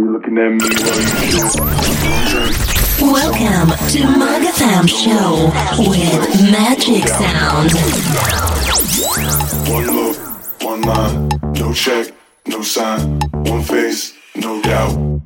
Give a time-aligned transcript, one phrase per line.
[0.00, 0.58] you looking at me
[3.00, 7.72] Welcome to MAG FM Show with Magic Sound.
[9.68, 10.16] One look,
[10.62, 12.14] one line, no check,
[12.46, 15.20] no sign, one face, no doubt.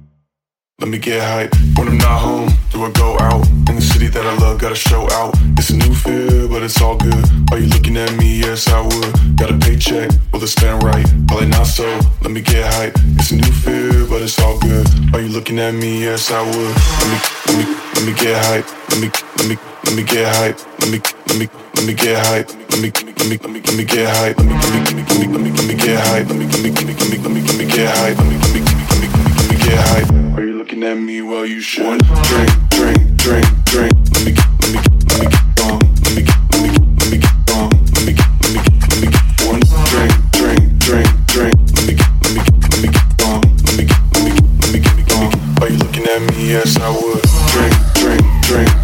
[0.81, 1.55] Let me get hype.
[1.79, 3.47] When I'm not home, do I go out?
[3.71, 5.33] In the city that I love, gotta show out.
[5.57, 7.25] It's a new feel, but it's all good.
[7.53, 8.41] Are you looking at me?
[8.41, 9.37] Yes, I would.
[9.39, 11.07] Got a paycheck, will it stand right?
[11.29, 11.87] Probably not so.
[12.23, 12.93] Let me get hype.
[13.15, 14.89] It's a new feel, but it's all good.
[15.15, 16.03] Are you looking at me?
[16.03, 16.75] Yes, I would.
[16.91, 18.67] Let me, let me, let me get hype.
[18.91, 19.57] Let me, let me,
[19.87, 20.59] let me get hype.
[20.81, 20.99] Let me,
[21.31, 22.51] let me, let me get hype.
[22.51, 24.37] Let me, let me, let me, let me get hype.
[24.39, 26.27] Let me, let me, let me, let me, let me, get hype.
[26.27, 28.19] Let me, let me, let me, let me, let me, get hype.
[28.19, 29.79] Let me, let me, let me, let me get
[30.11, 30.24] hype.
[30.35, 31.23] Are you looking at me?
[31.23, 31.87] Well, you should.
[31.87, 33.93] One drink, drink, drink, drink.
[34.15, 35.79] Let me, get, let me, get, let me get on.
[36.03, 37.71] Let me, get, let me, get, let me get on.
[37.95, 41.55] Let me, get, let me, get, let me get one drink, drink, drink, drink.
[41.71, 43.41] Let me, get, let me, get, let me get on.
[43.63, 45.63] Let me, get, let me, get, let me get on.
[45.63, 46.51] Are you looking at me?
[46.51, 47.23] Yes, I would.
[47.55, 48.84] Drink, drink, drink,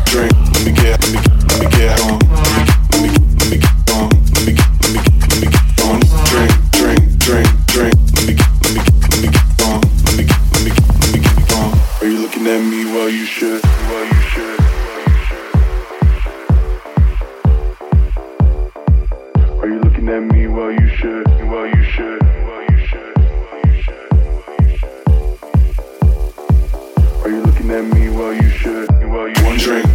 [29.61, 29.86] drink,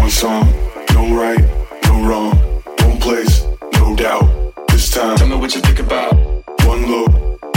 [0.00, 0.52] one song,
[0.94, 1.38] no right,
[1.84, 2.36] no wrong,
[2.80, 4.26] one place, no doubt.
[4.68, 6.12] This time, tell me what you think about.
[6.66, 7.10] One look,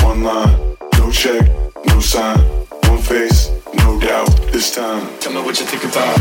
[0.04, 1.42] one line, no check,
[1.88, 2.38] no sign,
[2.84, 4.30] one face, no doubt.
[4.52, 6.20] This time, tell me what you think about.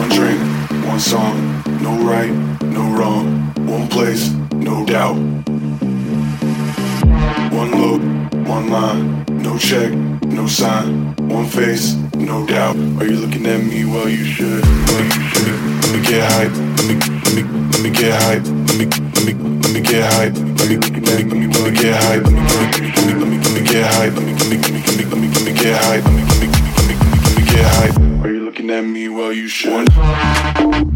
[0.00, 0.40] One drink,
[0.86, 5.16] one song, no right, no wrong, one place, no doubt.
[7.52, 8.00] One look,
[8.48, 9.24] one line,
[9.58, 9.92] no check,
[10.28, 12.76] no sign, one face, no doubt.
[12.76, 13.84] Are you looking at me?
[13.84, 14.64] Well, you should.
[14.64, 16.52] Let me get hype.
[16.52, 17.42] Let me, let me,
[17.72, 18.44] let me get hype.
[18.46, 20.34] Let me, let me, let me get hype.
[20.34, 22.22] Let me, let me, let me, get hype.
[22.22, 22.60] Let me, let
[23.18, 24.14] me, let me, get hype.
[24.14, 26.04] Let me, let me, let me, let me, let me, let me get hype.
[26.04, 26.94] Let me, let me, let me,
[27.24, 28.24] let me get hype.
[28.24, 29.08] Are you looking at me?
[29.08, 29.72] Well, you should.
[29.72, 30.87] One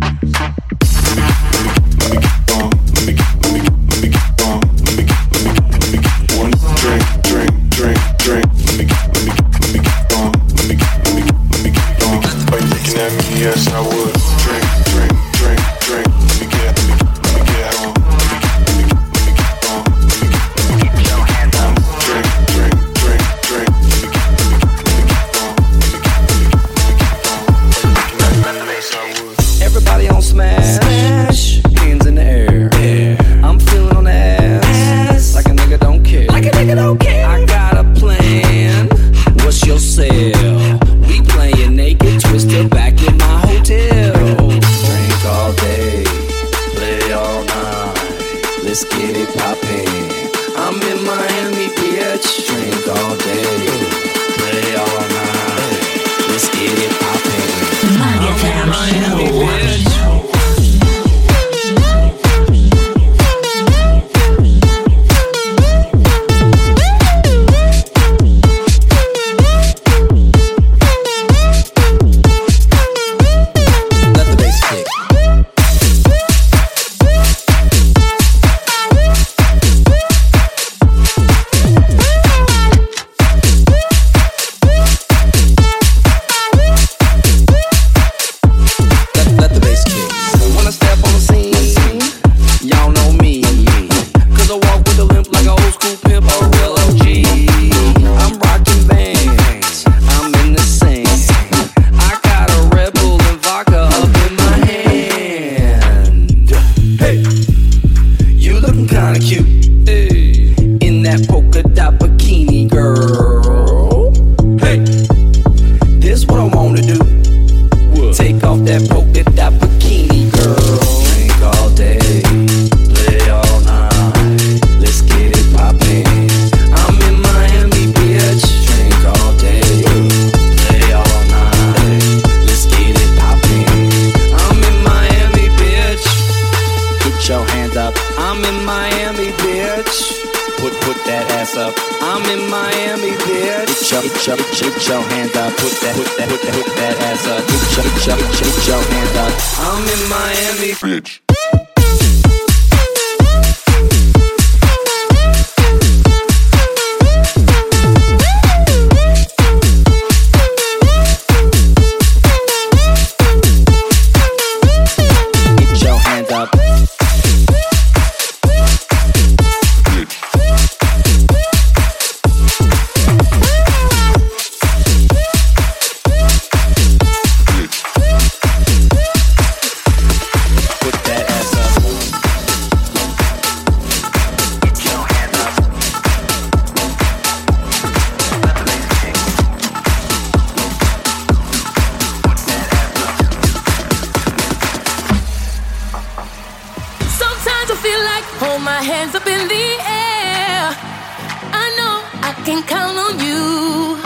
[202.44, 203.96] can count on you.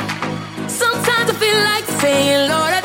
[0.69, 2.76] Sometimes I feel like saying, Lord,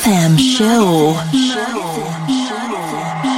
[0.00, 1.12] FM show.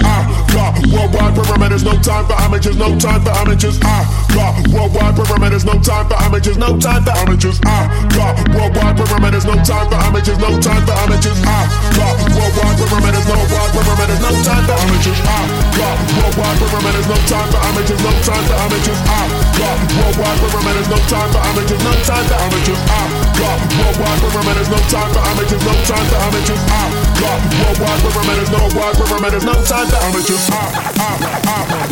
[0.05, 0.22] Uh,
[0.55, 3.78] uh, worldwide perimeters, no time for amateurs, no time for amateurs.
[3.82, 4.02] I
[4.34, 7.60] got worldwide perimeters, no time for amateurs, no time for amateurs.
[7.62, 11.38] I got worldwide perimeters, no time for amateurs, no time for amateurs.
[11.46, 11.62] I
[11.94, 15.20] got worldwide perimeters, no wide perimeters, no time for amateurs.
[15.22, 15.40] I
[15.78, 19.00] got worldwide perimeters, no time for amateurs, no time for amateurs.
[19.06, 19.22] I
[19.62, 22.82] got worldwide perimeters, no time for amateurs, no time for amateurs.
[22.82, 23.02] I
[23.38, 26.62] got worldwide perimeters, no time for amateurs, no time for amateurs.
[26.66, 26.84] I
[27.22, 30.44] got worldwide perimeters, no wide perimeters, no time for amateurs.
[30.50, 30.66] I,
[30.98, 31.10] I,
[31.46, 31.91] I, I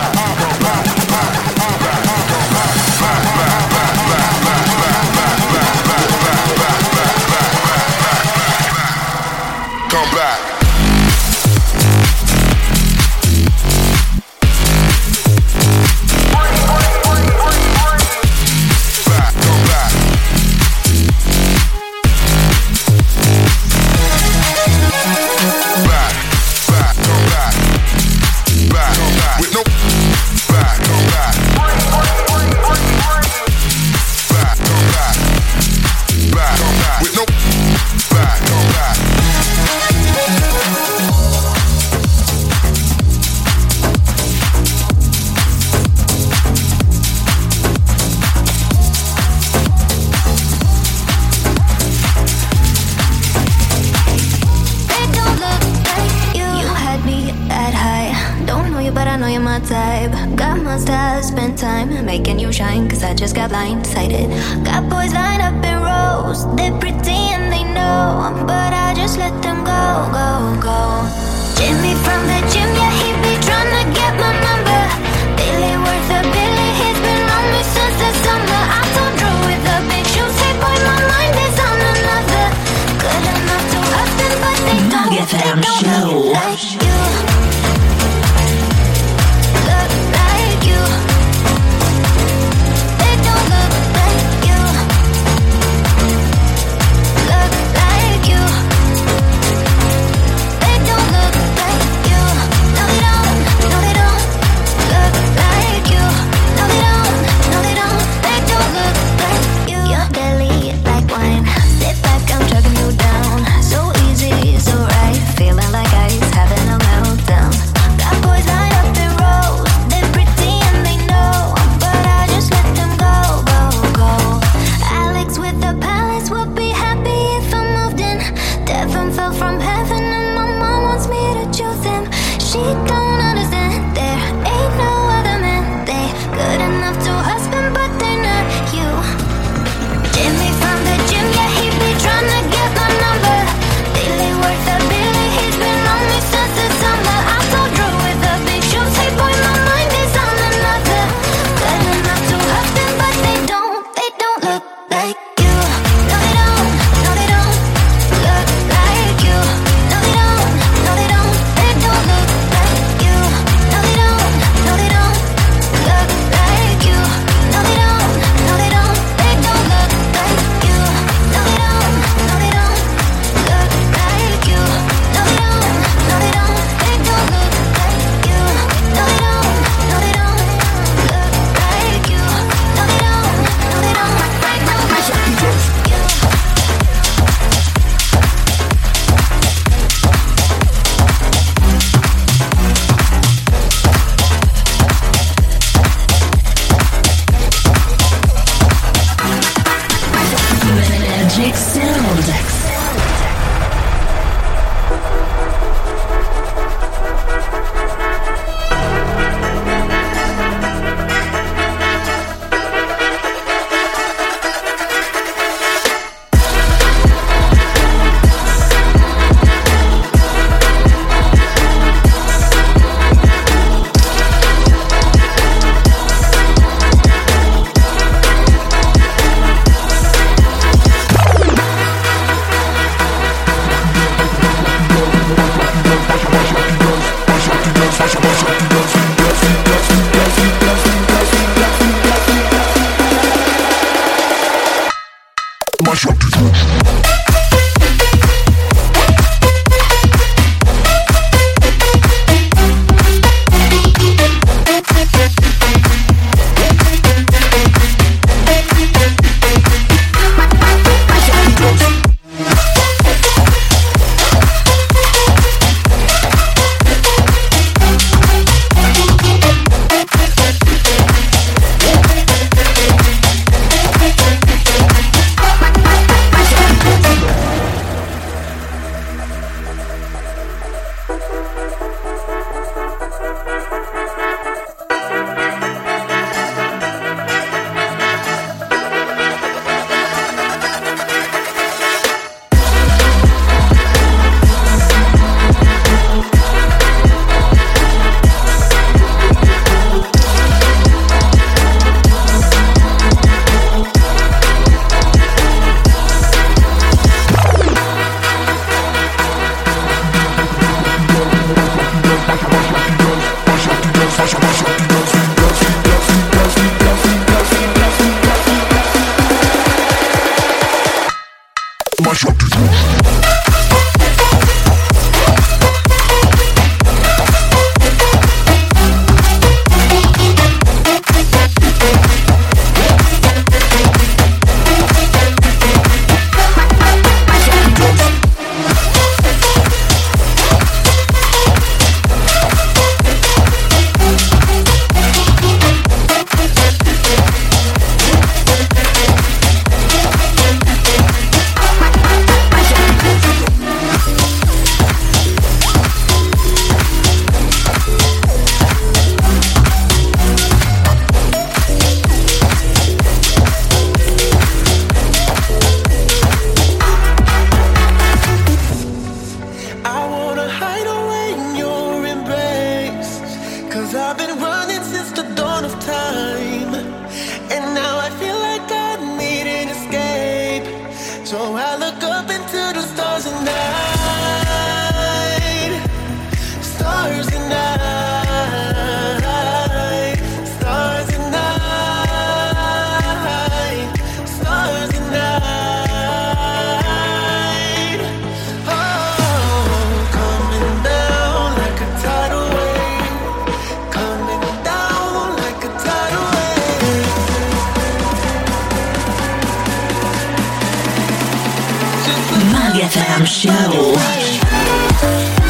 [412.71, 415.40] MAG FM Show.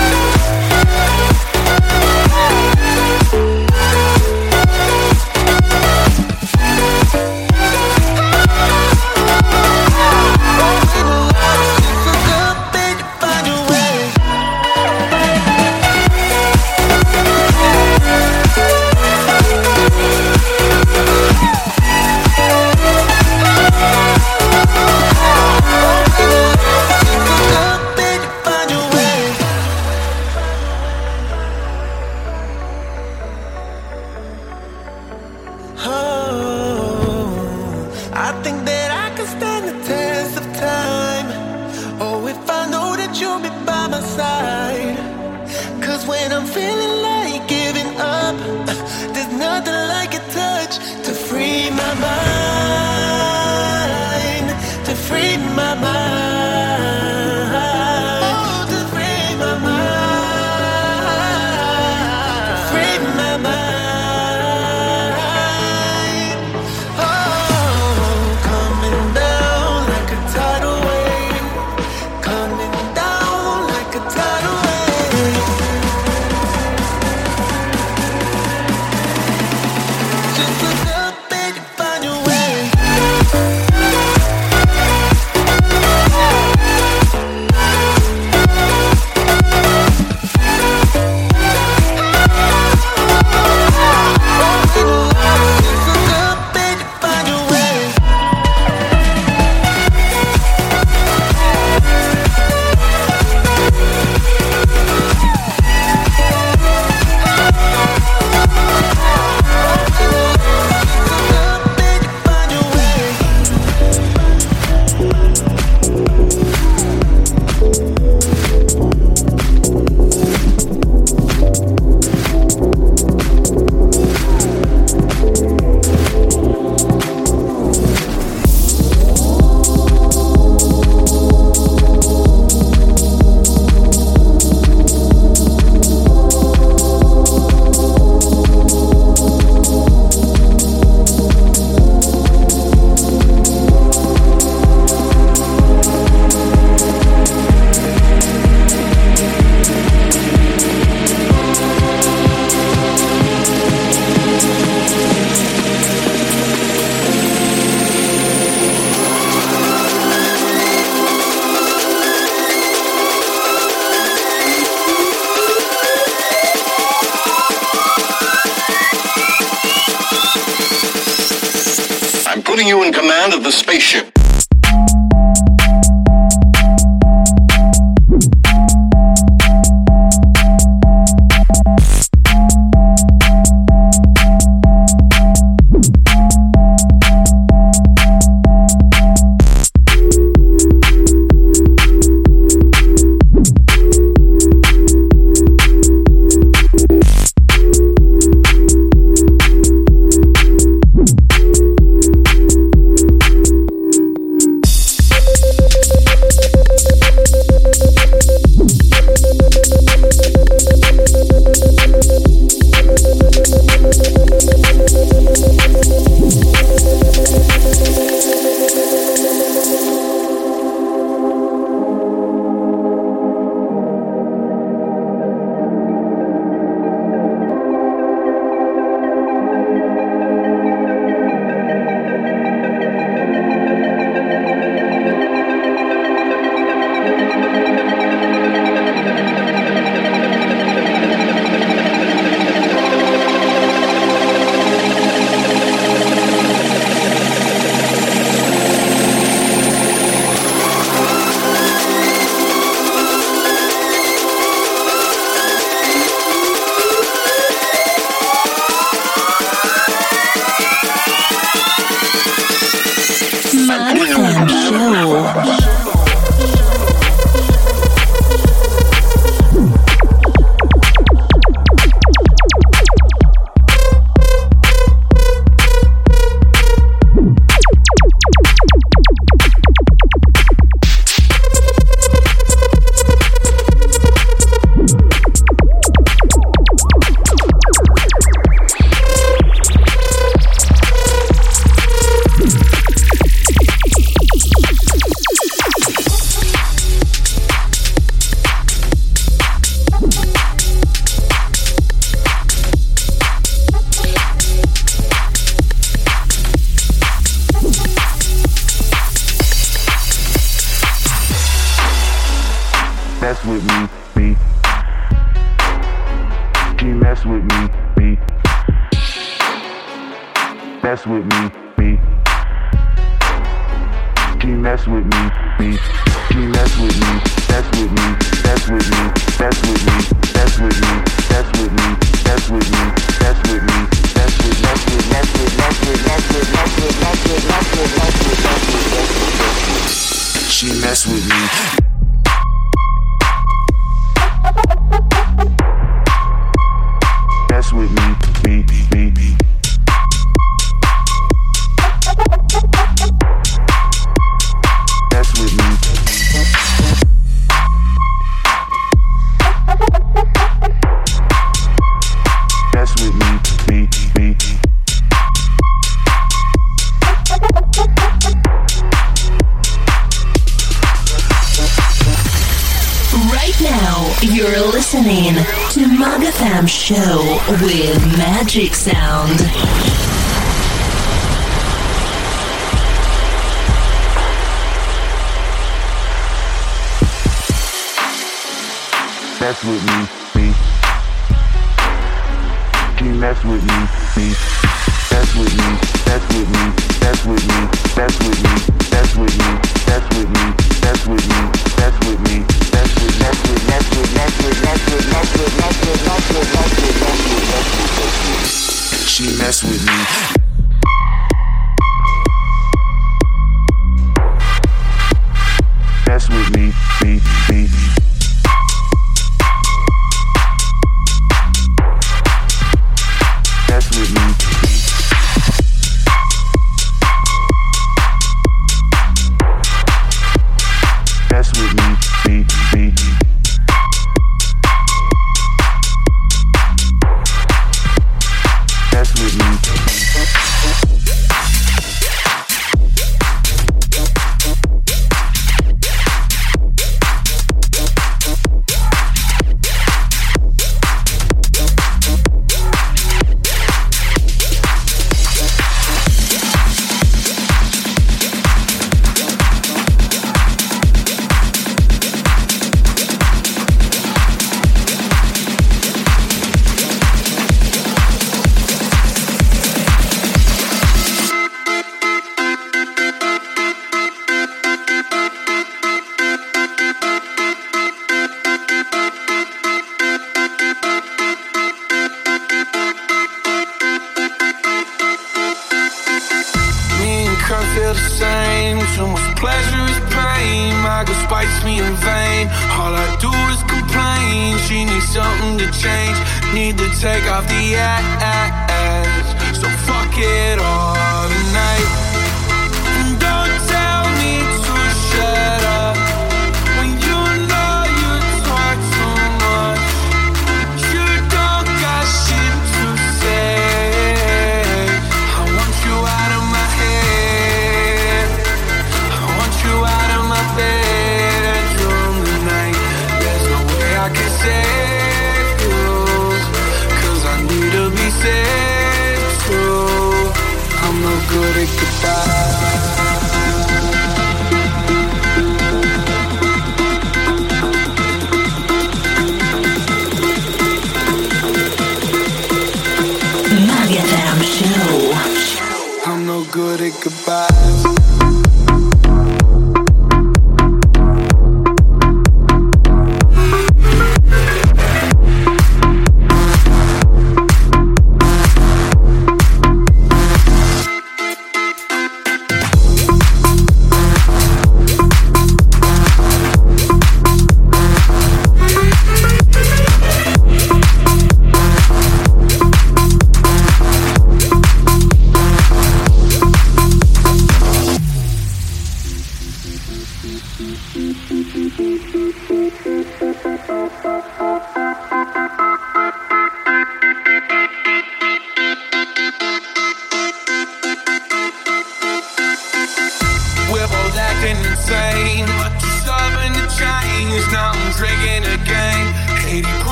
[341.08, 341.81] With me.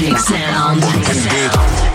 [0.00, 1.89] Nah, it's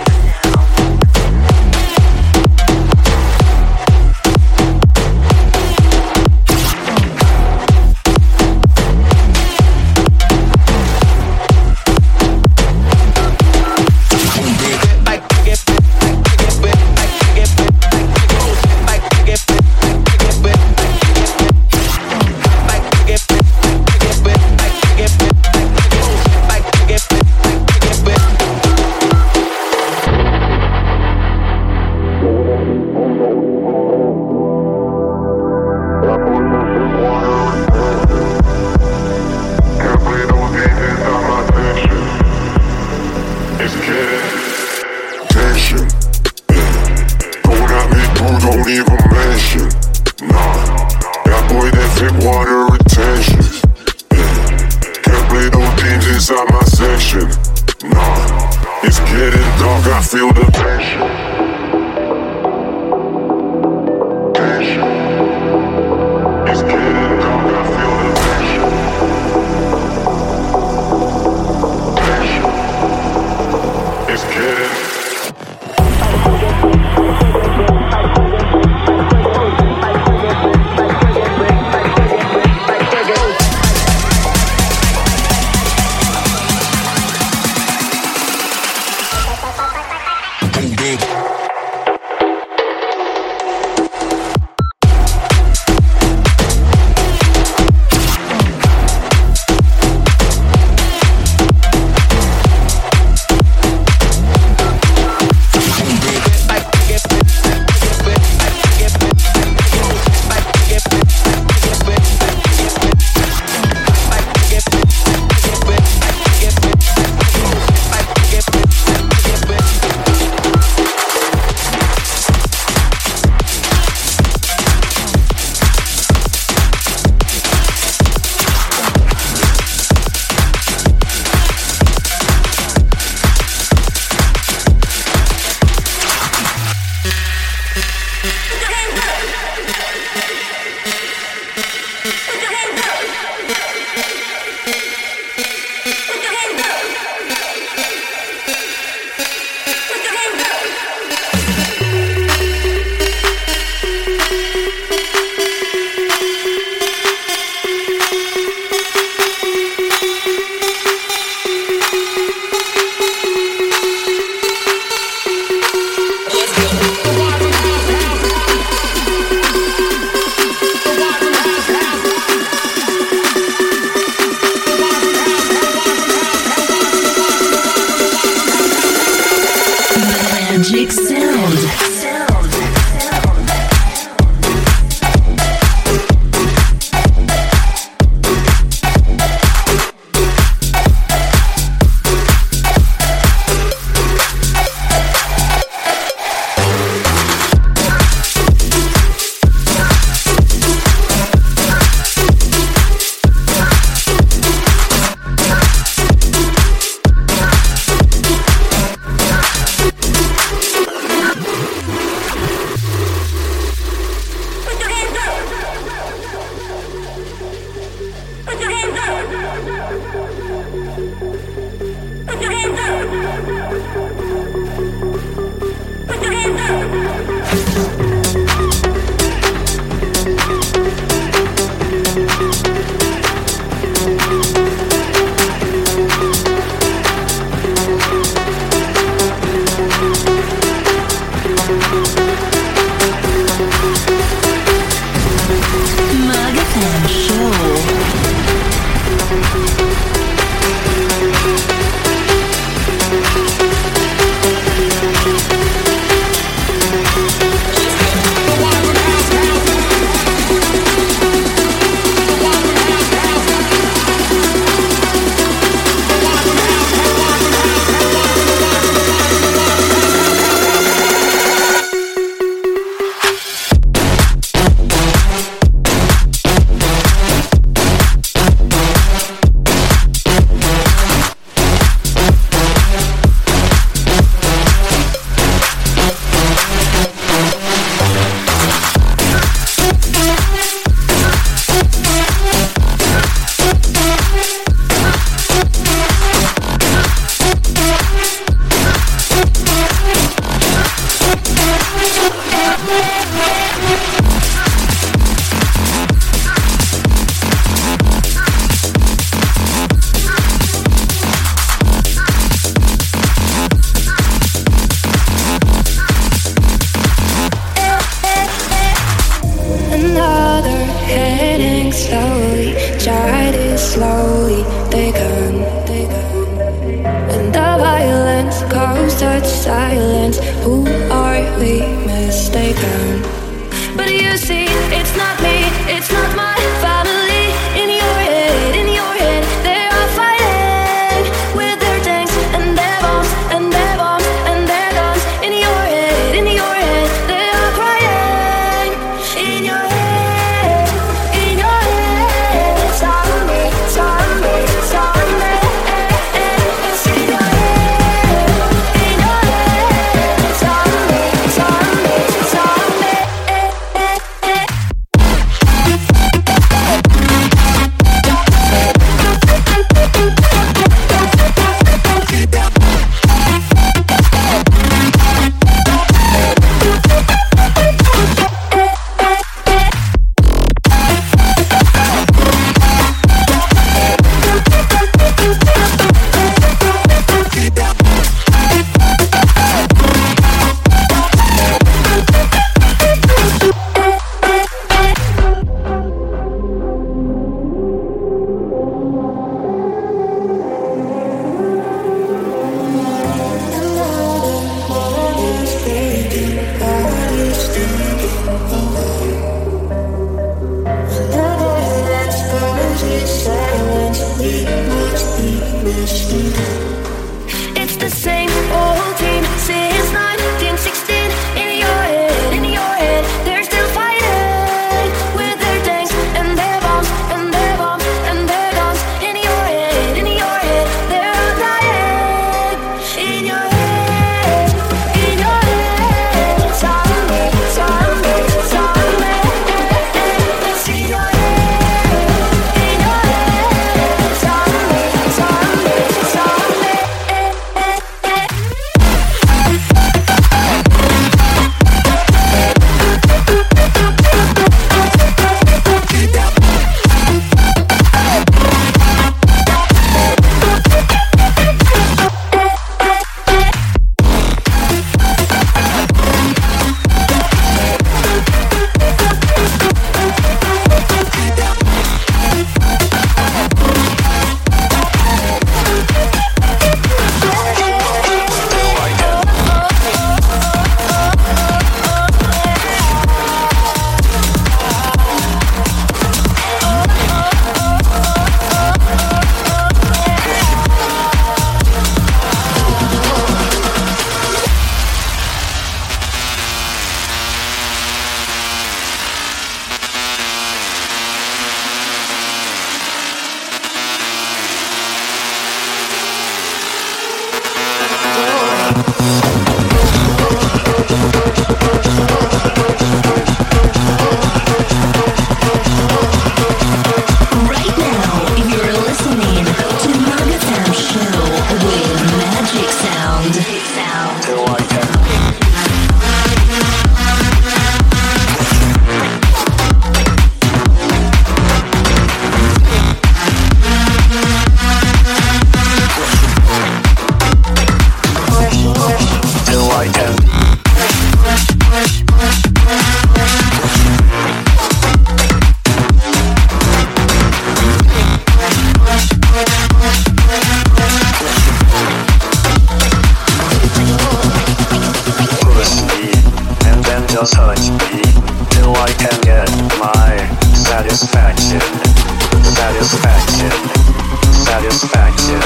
[564.96, 565.60] Satisfaction.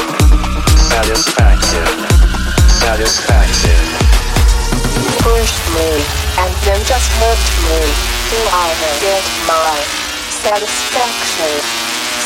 [0.89, 1.85] Satisfaction.
[2.81, 3.77] Satisfaction.
[5.05, 5.45] You
[5.77, 6.01] me
[6.41, 7.37] and then just hurt
[7.69, 7.77] me.
[8.33, 8.73] Do I
[9.05, 9.77] get my?
[10.33, 11.61] Satisfaction.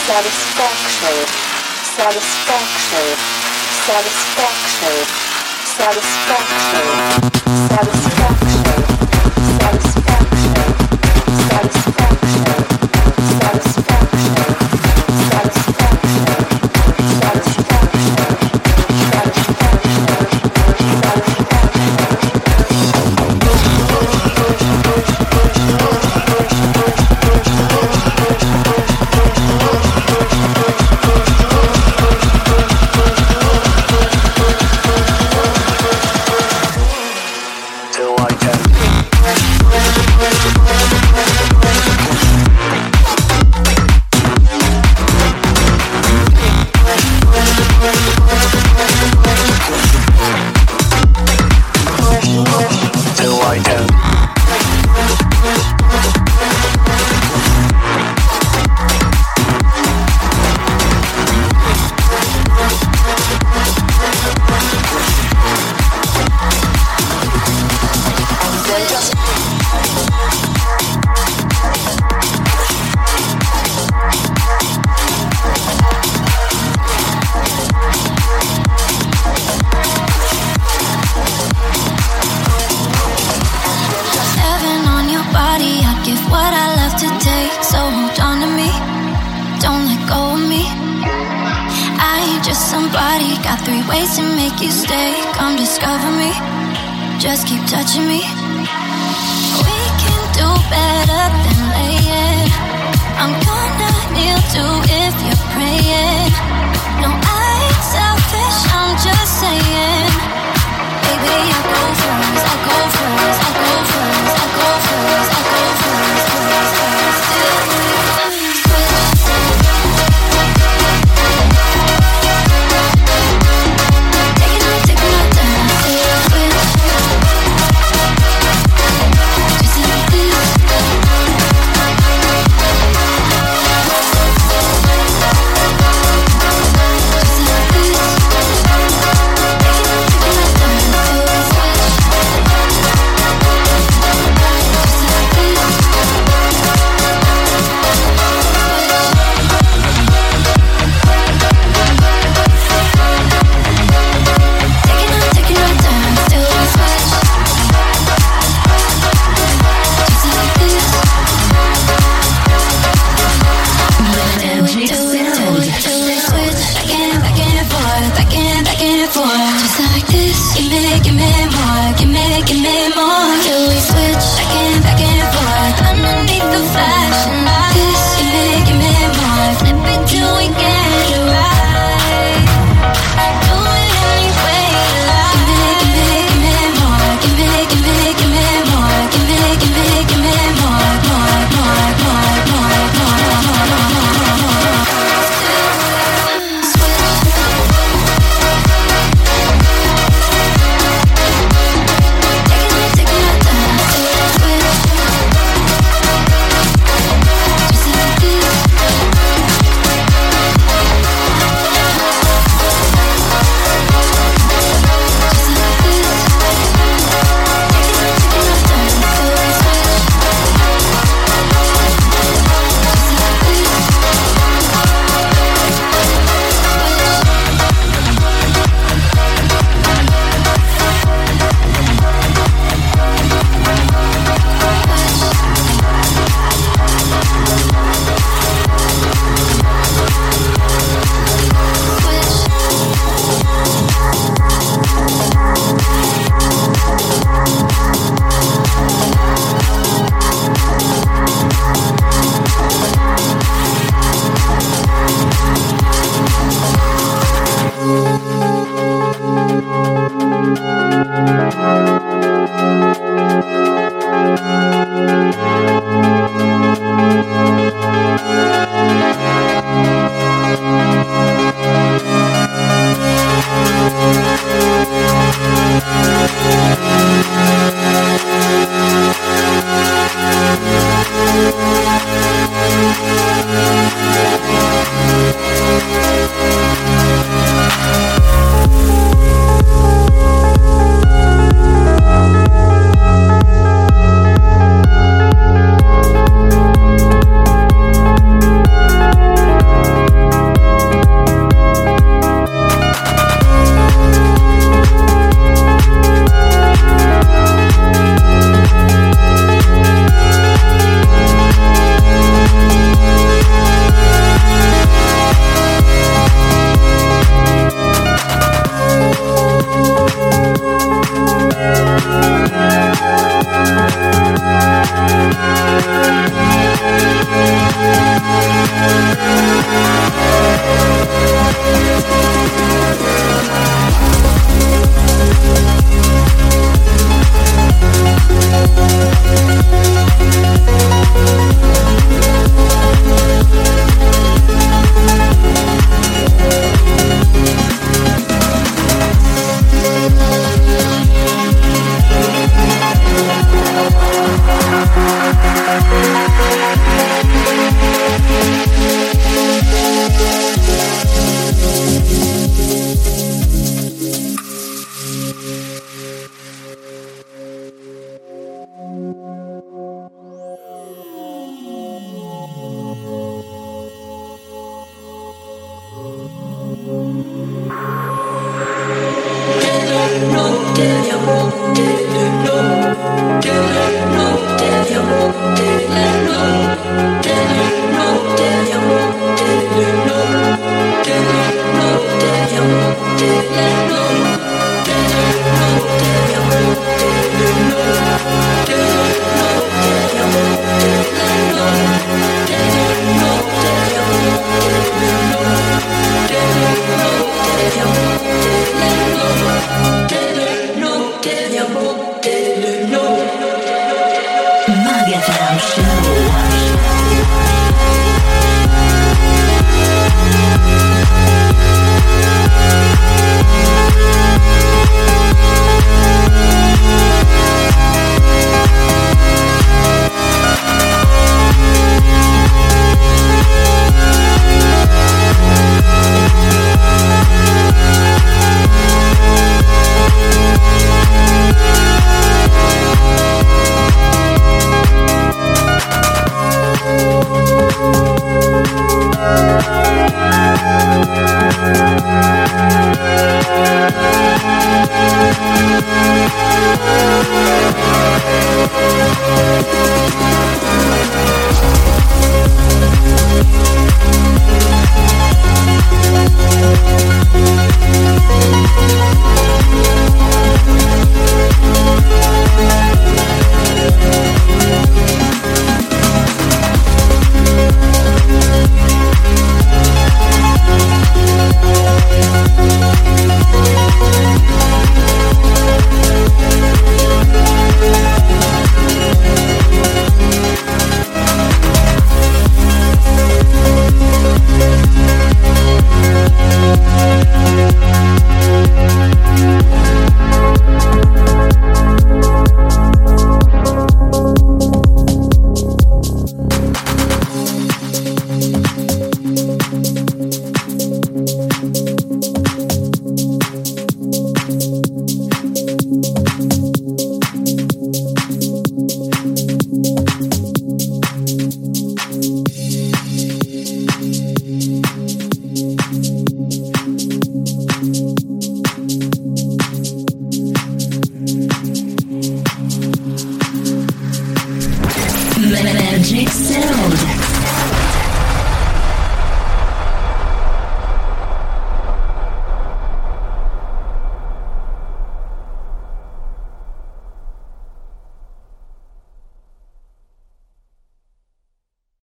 [0.07, 1.27] Satisfaction.
[1.91, 3.07] Satisfaction.
[3.83, 4.95] Satisfaction.
[5.75, 6.87] Satisfaction.
[7.67, 8.32] satisfaction.